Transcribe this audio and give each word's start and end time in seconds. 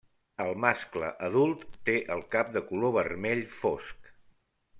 El 0.43 0.53
mascle 0.61 1.09
adult 1.27 1.61
té 1.89 1.97
el 2.15 2.25
cap 2.37 2.49
de 2.57 2.65
color 2.71 2.95
vermell 2.97 3.45
fosc. 3.61 4.13